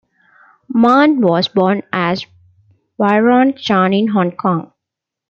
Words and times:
Mann 0.73 1.21
was 1.21 1.47
born 1.47 1.83
as 1.93 2.25
Byron 2.97 3.55
Chan 3.55 3.93
in 3.93 4.07
Hong 4.07 4.31
Kong. 4.35 4.73